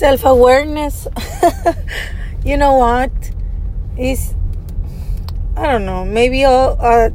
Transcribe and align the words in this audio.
self 0.00 0.24
awareness. 0.24 1.06
you 2.42 2.56
know 2.56 2.72
what? 2.72 3.12
Is 3.98 4.34
I 5.54 5.66
don't 5.66 5.84
know. 5.84 6.06
Maybe 6.06 6.42
all 6.42 6.78
uh, 6.80 7.10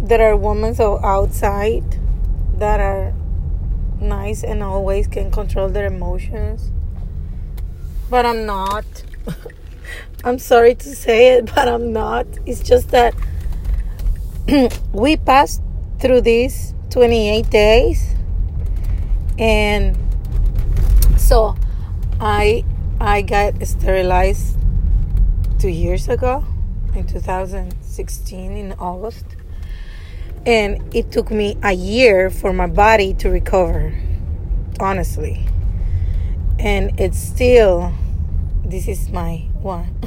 there 0.00 0.30
are 0.30 0.36
women 0.36 0.76
so 0.76 1.00
outside 1.02 1.98
that 2.58 2.78
are 2.78 3.12
nice 4.00 4.44
and 4.44 4.62
always 4.62 5.08
can 5.08 5.32
control 5.32 5.68
their 5.68 5.86
emotions, 5.86 6.70
but 8.08 8.24
I'm 8.24 8.46
not. 8.46 8.84
I'm 10.24 10.38
sorry 10.38 10.76
to 10.76 10.94
say 10.94 11.34
it, 11.34 11.52
but 11.52 11.66
I'm 11.66 11.92
not. 11.92 12.26
It's 12.46 12.60
just 12.60 12.90
that 12.90 13.12
we 14.92 15.16
passed 15.16 15.60
through 15.98 16.20
these 16.20 16.74
28 16.90 17.50
days 17.50 18.14
and 19.36 19.96
so 21.16 21.56
I 22.24 22.64
I 23.00 23.22
got 23.22 23.66
sterilized 23.66 24.56
two 25.58 25.70
years 25.70 26.08
ago 26.08 26.44
in 26.94 27.04
2016 27.04 28.52
in 28.52 28.72
August. 28.74 29.24
And 30.46 30.94
it 30.94 31.10
took 31.10 31.32
me 31.32 31.58
a 31.64 31.72
year 31.72 32.30
for 32.30 32.52
my 32.52 32.68
body 32.68 33.12
to 33.14 33.28
recover, 33.28 33.92
honestly. 34.78 35.44
And 36.60 37.00
it's 37.00 37.18
still, 37.18 37.92
this 38.64 38.86
is 38.86 39.08
my 39.10 39.48
one, 39.60 39.98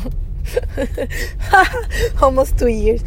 almost 2.22 2.58
two 2.58 2.68
years. 2.68 3.04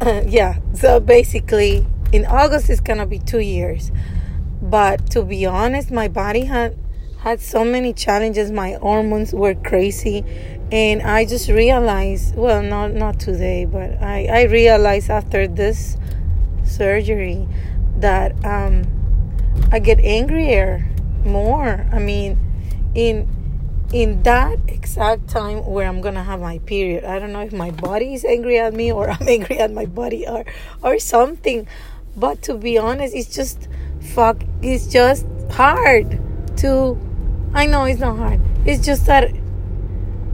Uh, 0.00 0.22
yeah, 0.28 0.60
so 0.74 1.00
basically, 1.00 1.84
in 2.12 2.24
August, 2.24 2.70
it's 2.70 2.80
gonna 2.80 3.06
be 3.06 3.18
two 3.18 3.40
years. 3.40 3.90
But 4.62 5.10
to 5.10 5.24
be 5.24 5.44
honest, 5.44 5.90
my 5.90 6.06
body 6.06 6.44
had 6.44 6.76
had 7.30 7.40
so 7.40 7.64
many 7.64 7.92
challenges. 7.92 8.50
My 8.50 8.72
hormones 8.80 9.34
were 9.34 9.54
crazy, 9.54 10.24
and 10.72 11.02
I 11.02 11.24
just 11.24 11.48
realized. 11.48 12.34
Well, 12.36 12.62
not 12.62 12.94
not 12.94 13.20
today, 13.20 13.64
but 13.64 14.00
I 14.00 14.26
I 14.26 14.42
realized 14.44 15.10
after 15.10 15.46
this 15.46 15.96
surgery 16.64 17.46
that 17.98 18.32
um, 18.44 18.84
I 19.72 19.78
get 19.78 20.00
angrier 20.00 20.88
more. 21.24 21.86
I 21.92 21.98
mean, 21.98 22.38
in 22.94 23.28
in 23.92 24.22
that 24.22 24.58
exact 24.68 25.28
time 25.28 25.64
where 25.66 25.86
I'm 25.86 26.00
gonna 26.00 26.24
have 26.24 26.40
my 26.40 26.58
period, 26.60 27.04
I 27.04 27.18
don't 27.18 27.32
know 27.32 27.42
if 27.42 27.52
my 27.52 27.70
body 27.70 28.14
is 28.14 28.24
angry 28.24 28.58
at 28.58 28.72
me 28.72 28.90
or 28.90 29.10
I'm 29.14 29.28
angry 29.28 29.58
at 29.58 29.72
my 29.72 29.84
body 29.84 30.26
or 30.26 30.44
or 30.82 30.98
something. 30.98 31.68
But 32.16 32.40
to 32.48 32.54
be 32.54 32.78
honest, 32.78 33.14
it's 33.14 33.28
just 33.34 33.68
fuck. 34.00 34.40
It's 34.62 34.86
just 34.86 35.26
hard 35.50 36.18
to 36.58 36.98
I 37.54 37.66
know 37.66 37.84
it's 37.84 38.00
not 38.00 38.18
hard. 38.18 38.40
It's 38.66 38.84
just 38.84 39.06
that 39.06 39.32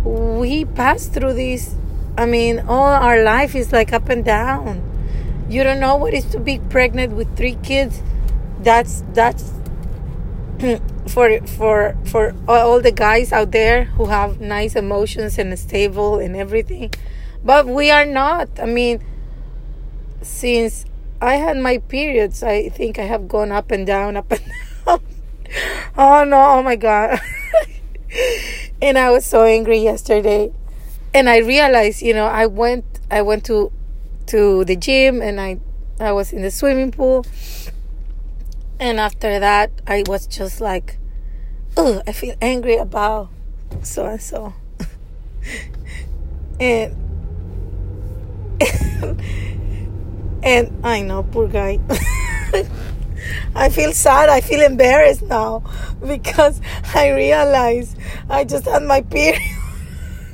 we 0.04 0.64
pass 0.64 1.06
through 1.06 1.34
this. 1.34 1.74
I 2.16 2.26
mean, 2.26 2.60
all 2.60 2.86
our 2.86 3.22
life 3.22 3.54
is 3.54 3.72
like 3.72 3.92
up 3.92 4.08
and 4.08 4.24
down. 4.24 4.82
You 5.48 5.62
don't 5.64 5.80
know 5.80 5.96
what 5.96 6.14
it's 6.14 6.26
to 6.32 6.40
be 6.40 6.58
pregnant 6.58 7.14
with 7.14 7.36
three 7.36 7.56
kids. 7.62 8.02
That's 8.60 9.02
that's 9.12 9.52
for 11.08 11.40
for 11.46 11.96
for 12.04 12.34
all 12.48 12.80
the 12.80 12.92
guys 12.92 13.32
out 13.32 13.52
there 13.52 13.84
who 13.84 14.06
have 14.06 14.40
nice 14.40 14.74
emotions 14.74 15.38
and 15.38 15.56
stable 15.58 16.18
and 16.18 16.36
everything. 16.36 16.92
But 17.44 17.66
we 17.66 17.90
are 17.90 18.06
not. 18.06 18.48
I 18.60 18.66
mean, 18.66 19.04
since 20.22 20.86
I 21.20 21.36
had 21.36 21.58
my 21.58 21.78
periods, 21.78 22.42
I 22.42 22.68
think 22.68 22.98
I 22.98 23.04
have 23.04 23.28
gone 23.28 23.52
up 23.52 23.70
and 23.70 23.86
down, 23.86 24.16
up 24.16 24.30
and 24.32 24.40
down 24.40 24.54
oh 25.96 26.24
no, 26.24 26.58
oh 26.58 26.62
my 26.62 26.76
god. 26.76 27.20
and 28.82 28.98
I 28.98 29.10
was 29.10 29.24
so 29.24 29.44
angry 29.44 29.78
yesterday. 29.78 30.52
And 31.12 31.28
I 31.28 31.38
realized, 31.38 32.02
you 32.02 32.14
know, 32.14 32.26
I 32.26 32.46
went 32.46 32.84
I 33.10 33.22
went 33.22 33.44
to 33.46 33.72
to 34.26 34.64
the 34.64 34.76
gym 34.76 35.22
and 35.22 35.40
I 35.40 35.60
I 36.00 36.12
was 36.12 36.32
in 36.32 36.42
the 36.42 36.50
swimming 36.50 36.90
pool. 36.90 37.24
And 38.80 38.98
after 38.98 39.38
that, 39.38 39.70
I 39.86 40.02
was 40.06 40.26
just 40.26 40.60
like, 40.60 40.98
oh, 41.76 42.02
I 42.06 42.12
feel 42.12 42.34
angry 42.40 42.76
about 42.76 43.30
so 43.82 44.06
and 44.06 44.20
so. 44.20 44.52
and 46.60 46.96
and 50.42 50.84
I 50.84 51.02
know, 51.02 51.22
poor 51.22 51.48
guy. 51.48 51.78
I 53.54 53.68
feel 53.68 53.92
sad. 53.92 54.28
I 54.28 54.40
feel 54.40 54.60
embarrassed 54.62 55.22
now 55.22 55.62
because 56.06 56.60
I 56.94 57.10
realize 57.10 57.94
I 58.28 58.44
just 58.44 58.66
had 58.66 58.82
my 58.82 59.02
period. 59.02 59.40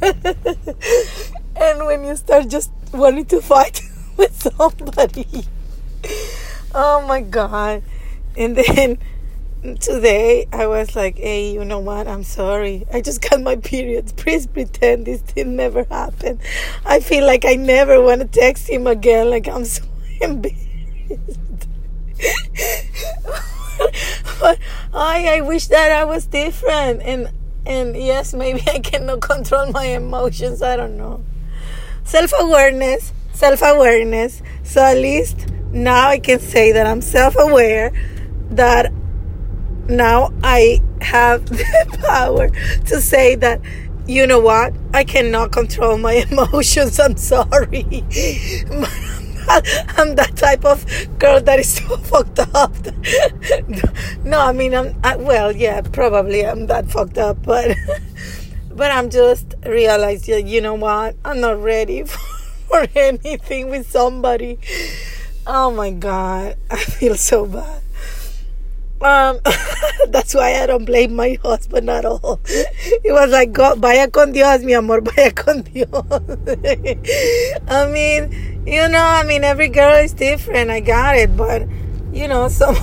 and 0.02 1.86
when 1.86 2.04
you 2.04 2.16
start 2.16 2.48
just 2.48 2.70
wanting 2.92 3.26
to 3.26 3.40
fight 3.40 3.82
with 4.16 4.34
somebody, 4.40 5.44
oh 6.74 7.04
my 7.06 7.20
God. 7.20 7.82
And 8.36 8.56
then 8.56 8.98
today 9.80 10.46
I 10.52 10.66
was 10.66 10.96
like, 10.96 11.18
hey, 11.18 11.52
you 11.52 11.64
know 11.64 11.80
what? 11.80 12.08
I'm 12.08 12.22
sorry. 12.22 12.86
I 12.92 13.00
just 13.00 13.20
got 13.28 13.42
my 13.42 13.56
periods. 13.56 14.12
Please 14.12 14.46
pretend 14.46 15.06
this 15.06 15.20
didn't 15.20 15.56
never 15.56 15.84
happen. 15.84 16.40
I 16.86 17.00
feel 17.00 17.26
like 17.26 17.44
I 17.44 17.54
never 17.54 18.00
want 18.00 18.22
to 18.22 18.26
text 18.26 18.68
him 18.68 18.86
again. 18.86 19.28
Like 19.30 19.48
I'm 19.48 19.64
so 19.64 19.84
embarrassed. 20.20 20.69
I, 25.00 25.38
I 25.38 25.40
wish 25.40 25.66
that 25.68 25.90
I 25.90 26.04
was 26.04 26.26
different. 26.26 27.02
And 27.02 27.30
and 27.66 27.96
yes 27.96 28.32
maybe 28.34 28.62
I 28.68 28.78
cannot 28.78 29.20
control 29.20 29.72
my 29.72 29.86
emotions. 29.86 30.62
I 30.62 30.76
don't 30.76 30.96
know. 30.96 31.24
Self-awareness 32.04 33.12
self-awareness. 33.40 34.42
So 34.62 34.82
at 34.82 34.98
least 34.98 35.46
now 35.72 36.08
I 36.08 36.18
can 36.18 36.38
say 36.38 36.72
that 36.72 36.86
I'm 36.86 37.00
self-aware 37.00 37.90
that 38.50 38.92
now 39.88 40.32
I 40.42 40.80
have 41.00 41.46
the 41.48 41.98
power 42.06 42.50
to 42.50 43.00
say 43.00 43.34
that 43.36 43.60
you 44.06 44.26
know 44.26 44.40
what? 44.40 44.74
I 44.92 45.04
cannot 45.04 45.52
control 45.52 45.96
my 45.96 46.12
emotions. 46.30 46.98
I'm 47.00 47.16
sorry 47.16 48.04
I'm 49.96 50.14
that 50.16 50.36
type 50.36 50.64
of 50.64 50.84
girl 51.18 51.40
that 51.40 51.58
is 51.58 51.74
so 51.74 51.96
fucked 52.10 52.38
up. 52.54 52.74
no, 54.24 54.40
I 54.40 54.52
mean, 54.52 54.74
I'm 54.74 54.98
I, 55.02 55.16
well, 55.16 55.52
yeah, 55.54 55.80
probably 55.80 56.46
I'm 56.46 56.66
that 56.66 56.90
fucked 56.90 57.18
up, 57.18 57.42
but 57.44 57.76
but 58.70 58.90
I'm 58.90 59.10
just 59.10 59.54
realizing, 59.66 60.46
you 60.46 60.60
know 60.60 60.74
what? 60.74 61.16
I'm 61.24 61.40
not 61.40 61.62
ready 61.62 62.02
for, 62.04 62.18
for 62.68 62.86
anything 62.94 63.70
with 63.70 63.90
somebody. 63.90 64.58
Oh 65.46 65.70
my 65.70 65.90
god, 65.90 66.56
I 66.70 66.76
feel 66.76 67.16
so 67.16 67.46
bad. 67.46 67.82
Um, 69.02 69.40
that's 70.08 70.34
why 70.34 70.60
I 70.60 70.66
don't 70.66 70.84
blame 70.84 71.14
my 71.14 71.38
husband 71.42 71.88
at 71.88 72.04
all. 72.04 72.40
He 73.02 73.10
was 73.10 73.30
like, 73.30 73.52
Go, 73.52 73.74
vaya 73.74 74.08
con 74.08 74.32
Dios, 74.32 74.62
mi 74.62 74.74
amor, 74.74 75.00
vaya 75.04 75.32
con 75.32 75.62
Dios. 75.62 75.88
I 77.66 77.86
mean, 77.86 78.62
you 78.66 78.88
know, 78.88 79.02
I 79.02 79.24
mean, 79.24 79.42
every 79.42 79.68
girl 79.68 79.96
is 79.96 80.12
different. 80.12 80.70
I 80.70 80.80
got 80.80 81.16
it, 81.16 81.34
but 81.34 81.66
you 82.12 82.28
know, 82.28 82.48
some, 82.48 82.76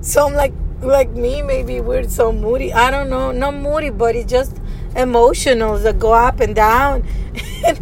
some 0.00 0.32
like 0.32 0.54
like 0.80 1.10
me, 1.10 1.42
maybe 1.42 1.80
we're 1.80 2.08
so 2.08 2.32
moody. 2.32 2.72
I 2.72 2.90
don't 2.90 3.10
know, 3.10 3.30
not 3.32 3.54
moody, 3.54 3.90
but 3.90 4.16
it's 4.16 4.30
just 4.30 4.56
emotional 4.96 5.76
that 5.78 5.98
go 5.98 6.14
up 6.14 6.40
and 6.40 6.54
down, 6.54 7.04
and, 7.66 7.78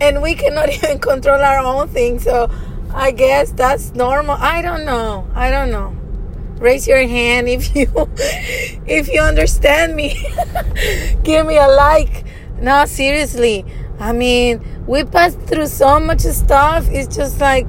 and 0.00 0.22
we 0.22 0.34
cannot 0.34 0.68
even 0.70 0.98
control 0.98 1.40
our 1.40 1.58
own 1.58 1.86
things. 1.88 2.24
So 2.24 2.50
I 2.92 3.12
guess 3.12 3.52
that's 3.52 3.94
normal. 3.94 4.34
I 4.34 4.62
don't 4.62 4.84
know. 4.84 5.28
I 5.34 5.50
don't 5.52 5.70
know 5.70 5.99
raise 6.60 6.86
your 6.86 7.04
hand 7.06 7.48
if 7.48 7.74
you 7.74 7.88
if 8.86 9.08
you 9.08 9.20
understand 9.20 9.96
me. 9.96 10.14
Give 11.24 11.46
me 11.46 11.56
a 11.56 11.66
like. 11.66 12.24
No 12.60 12.84
seriously. 12.84 13.64
I 13.98 14.12
mean 14.12 14.62
we 14.86 15.04
passed 15.04 15.40
through 15.40 15.66
so 15.66 15.98
much 15.98 16.20
stuff. 16.20 16.86
It's 16.90 17.16
just 17.16 17.40
like 17.40 17.66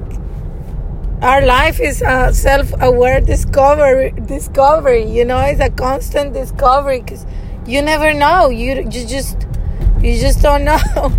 our 1.22 1.44
life 1.44 1.80
is 1.80 2.02
a 2.02 2.32
self-aware 2.32 3.20
discovery 3.20 4.12
discovery 4.26 5.04
you 5.04 5.24
know? 5.24 5.38
It's 5.40 5.60
a 5.60 5.70
constant 5.70 6.34
discovery 6.34 7.00
because 7.00 7.26
you 7.66 7.80
never 7.80 8.12
know. 8.12 8.50
You, 8.50 8.82
you 8.82 9.06
just 9.06 9.46
you 10.00 10.18
just 10.18 10.42
don't 10.42 10.64
know. 10.70 11.12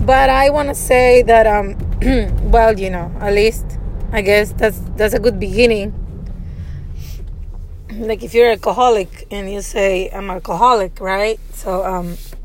But 0.00 0.30
i 0.30 0.48
want 0.48 0.68
to 0.68 0.74
say 0.74 1.22
that 1.22 1.46
um 1.46 1.76
well 2.50 2.78
you 2.78 2.88
know 2.88 3.12
at 3.20 3.34
least 3.34 3.66
i 4.12 4.22
guess 4.22 4.52
that's 4.52 4.80
that's 4.96 5.12
a 5.12 5.18
good 5.18 5.38
beginning 5.38 5.92
like 7.92 8.22
if 8.22 8.34
you're 8.34 8.50
alcoholic 8.50 9.26
and 9.30 9.50
you 9.50 9.62
say 9.62 10.08
I'm 10.10 10.30
alcoholic, 10.30 11.00
right? 11.00 11.40
So 11.52 11.84
um 11.84 12.16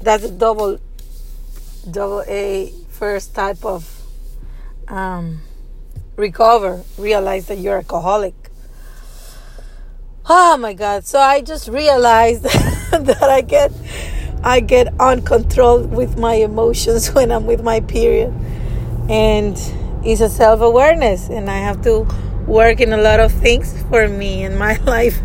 that's 0.00 0.24
a 0.24 0.30
double 0.30 0.78
double 1.90 2.22
A 2.26 2.72
first 2.90 3.34
type 3.34 3.64
of 3.64 3.88
um 4.88 5.40
recover, 6.16 6.82
realize 6.98 7.46
that 7.46 7.58
you're 7.58 7.76
alcoholic. 7.76 8.34
oh 10.28 10.56
my 10.56 10.72
god 10.74 11.06
so 11.06 11.20
i 11.20 11.40
just 11.40 11.68
realized 11.68 12.42
that 12.90 13.22
i 13.22 13.40
get 13.40 13.70
i 14.42 14.58
get 14.58 14.92
uncontrolled 14.98 15.92
with 15.92 16.18
my 16.18 16.34
emotions 16.34 17.12
when 17.14 17.30
i'm 17.30 17.46
with 17.46 17.62
my 17.62 17.78
period 17.80 18.32
and 19.08 19.56
it's 20.04 20.20
a 20.20 20.28
self-awareness 20.28 21.28
and 21.28 21.48
i 21.48 21.58
have 21.58 21.80
to 21.80 22.04
work 22.46 22.80
in 22.80 22.92
a 22.92 22.96
lot 22.96 23.20
of 23.20 23.32
things 23.32 23.82
for 23.90 24.08
me 24.08 24.44
in 24.44 24.56
my 24.56 24.76
life. 24.84 25.20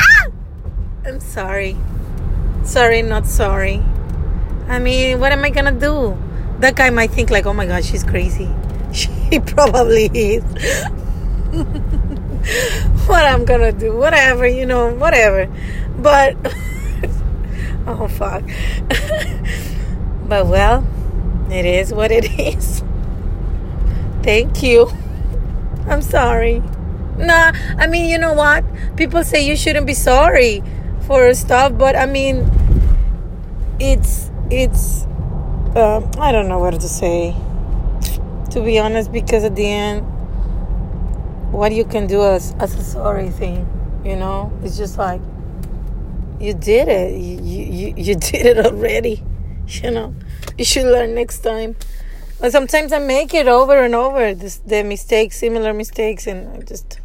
Ah! 0.00 0.26
I'm 1.04 1.20
sorry. 1.20 1.76
Sorry 2.64 3.02
not 3.02 3.26
sorry. 3.26 3.82
I 4.68 4.78
mean 4.78 5.18
what 5.18 5.32
am 5.32 5.44
i 5.44 5.50
gonna 5.50 5.72
do? 5.72 6.16
That 6.60 6.76
guy 6.76 6.90
might 6.90 7.10
think 7.10 7.30
like 7.30 7.46
oh 7.46 7.52
my 7.52 7.66
god 7.66 7.84
she's 7.84 8.04
crazy. 8.04 8.50
She 8.92 9.38
probably 9.38 10.10
is. 10.12 10.42
What 13.06 13.24
I'm 13.24 13.44
gonna 13.44 13.72
do, 13.72 13.96
whatever, 13.96 14.46
you 14.46 14.66
know, 14.66 14.94
whatever. 14.94 15.46
But 15.98 16.36
oh 17.86 18.08
fuck. 18.08 18.42
but 20.28 20.46
well, 20.46 20.86
it 21.50 21.66
is 21.66 21.92
what 21.92 22.10
it 22.10 22.24
is. 22.38 22.82
Thank 24.22 24.62
you. 24.62 24.90
I'm 25.86 26.02
sorry. 26.02 26.62
Nah, 27.16 27.52
I 27.78 27.86
mean, 27.86 28.08
you 28.08 28.18
know 28.18 28.32
what? 28.34 28.64
People 28.96 29.24
say 29.24 29.46
you 29.46 29.56
shouldn't 29.56 29.86
be 29.86 29.94
sorry 29.94 30.62
for 31.06 31.32
stuff, 31.34 31.76
but 31.76 31.96
I 31.96 32.06
mean, 32.06 32.48
it's 33.78 34.30
it's 34.50 35.04
um, 35.76 36.10
I 36.18 36.32
don't 36.32 36.48
know 36.48 36.58
what 36.58 36.78
to 36.80 36.88
say. 36.88 37.34
To 38.50 38.62
be 38.62 38.78
honest, 38.78 39.12
because 39.12 39.44
at 39.44 39.54
the 39.54 39.66
end 39.66 40.06
what 41.52 41.72
you 41.72 41.84
can 41.84 42.06
do 42.06 42.22
as, 42.22 42.54
as 42.60 42.74
a 42.74 42.82
sorry 42.82 43.28
thing 43.28 43.66
you 44.04 44.16
know 44.16 44.52
it's 44.62 44.76
just 44.76 44.96
like 44.96 45.20
you 46.38 46.54
did 46.54 46.88
it 46.88 47.20
you, 47.20 47.38
you, 47.42 47.94
you 47.96 48.14
did 48.30 48.46
it 48.46 48.64
already 48.64 49.22
you 49.66 49.90
know 49.90 50.14
you 50.56 50.64
should 50.64 50.84
learn 50.84 51.14
next 51.14 51.40
time 51.40 51.76
sometimes 52.48 52.92
i 52.92 52.98
make 52.98 53.34
it 53.34 53.46
over 53.46 53.84
and 53.84 53.94
over 53.94 54.34
this, 54.34 54.58
the 54.58 54.82
mistakes 54.82 55.36
similar 55.36 55.72
mistakes 55.72 56.26
and 56.26 56.48
i 56.56 56.60
just 56.60 57.00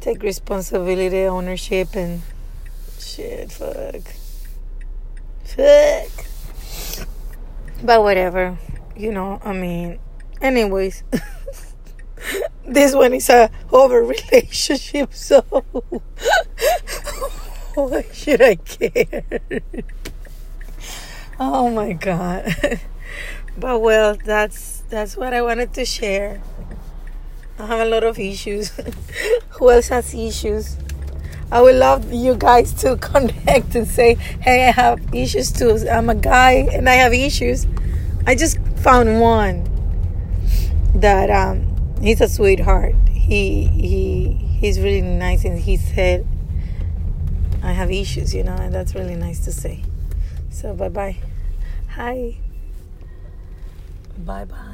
take 0.00 0.22
responsibility 0.22 1.24
ownership 1.24 1.94
and 1.94 2.22
shit 2.98 3.52
fuck 3.52 4.02
fuck 5.44 6.26
but 7.82 8.02
whatever 8.02 8.58
you 8.96 9.12
know 9.12 9.40
i 9.44 9.52
mean 9.52 9.98
anyways 10.40 11.02
this 12.70 12.94
one 12.94 13.12
is 13.14 13.28
a 13.28 13.50
over 13.72 14.02
relationship, 14.32 15.12
so 15.12 15.40
why 17.74 18.04
should 18.12 18.42
I 18.42 18.54
care? 18.56 19.24
oh 21.38 21.70
my 21.70 21.92
god. 21.92 22.80
But 23.58 23.80
well, 23.80 24.16
that's 24.24 24.82
that's 24.88 25.16
what 25.16 25.34
I 25.34 25.42
wanted 25.42 25.74
to 25.74 25.84
share. 25.84 26.40
I 27.58 27.66
have 27.66 27.80
a 27.80 27.84
lot 27.84 28.04
of 28.04 28.18
issues. 28.18 28.72
Who 29.50 29.70
else 29.70 29.88
has 29.88 30.14
issues? 30.14 30.76
I 31.52 31.60
would 31.60 31.74
love 31.74 32.12
you 32.12 32.36
guys 32.36 32.72
to 32.82 32.96
connect 33.00 33.74
and 33.74 33.86
say, 33.86 34.14
"Hey, 34.14 34.68
I 34.68 34.72
have 34.72 35.00
issues 35.14 35.52
too. 35.52 35.76
I'm 35.90 36.08
a 36.08 36.14
guy 36.14 36.52
and 36.72 36.88
I 36.88 36.94
have 36.94 37.12
issues." 37.12 37.66
I 38.26 38.34
just 38.34 38.58
found 38.76 39.20
one 39.20 39.66
that 40.94 41.30
um 41.30 41.66
he's 42.00 42.20
a 42.20 42.28
sweetheart. 42.28 42.94
He 43.10 43.66
he 43.66 44.34
he's 44.60 44.80
really 44.80 45.02
nice, 45.02 45.44
and 45.44 45.58
he 45.58 45.76
said, 45.76 46.26
"I 47.62 47.72
have 47.72 47.90
issues," 47.90 48.34
you 48.34 48.44
know, 48.44 48.54
and 48.54 48.74
that's 48.74 48.94
really 48.94 49.16
nice 49.16 49.44
to 49.44 49.52
say. 49.52 49.82
So 50.50 50.74
bye 50.74 50.88
bye. 50.88 51.16
Hi. 51.90 52.36
Bye 54.24 54.44
bye. 54.44 54.69